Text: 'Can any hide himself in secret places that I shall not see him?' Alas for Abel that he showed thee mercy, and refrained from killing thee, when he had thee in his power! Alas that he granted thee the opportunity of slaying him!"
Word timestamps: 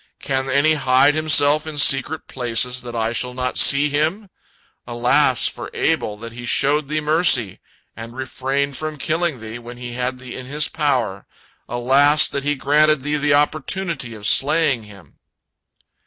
'Can 0.19 0.49
any 0.49 0.73
hide 0.73 1.13
himself 1.13 1.67
in 1.67 1.77
secret 1.77 2.27
places 2.27 2.81
that 2.81 2.95
I 2.95 3.13
shall 3.13 3.35
not 3.35 3.59
see 3.59 3.87
him?' 3.87 4.31
Alas 4.87 5.45
for 5.45 5.69
Abel 5.75 6.17
that 6.17 6.31
he 6.31 6.43
showed 6.43 6.87
thee 6.87 6.99
mercy, 6.99 7.59
and 7.95 8.15
refrained 8.15 8.75
from 8.77 8.97
killing 8.97 9.41
thee, 9.41 9.59
when 9.59 9.77
he 9.77 9.91
had 9.93 10.17
thee 10.17 10.35
in 10.35 10.47
his 10.47 10.67
power! 10.67 11.27
Alas 11.69 12.27
that 12.29 12.43
he 12.43 12.55
granted 12.55 13.03
thee 13.03 13.17
the 13.17 13.35
opportunity 13.35 14.15
of 14.15 14.25
slaying 14.25 14.85
him!" 14.85 15.19